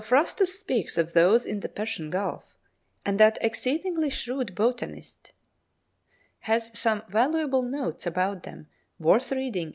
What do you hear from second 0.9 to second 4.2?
of those in the Persian gulf, and that exceedingly